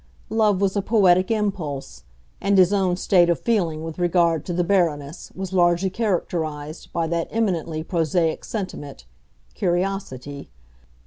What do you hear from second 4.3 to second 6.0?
to the Baroness was largely